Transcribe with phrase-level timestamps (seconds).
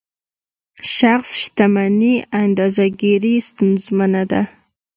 [0.95, 4.41] شخص شتمني اندازه ګیري ستونزمنه ده.